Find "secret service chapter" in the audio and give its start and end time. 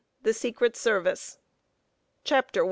0.33-2.59